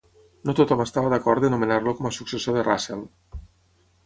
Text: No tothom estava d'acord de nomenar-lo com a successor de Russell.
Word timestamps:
No 0.49 0.53
tothom 0.59 0.79
estava 0.85 1.11
d'acord 1.15 1.45
de 1.45 1.51
nomenar-lo 1.57 1.93
com 2.01 2.09
a 2.09 2.13
successor 2.19 2.59
de 2.61 2.65
Russell. 2.71 3.05